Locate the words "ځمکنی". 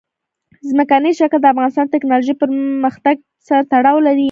0.69-1.11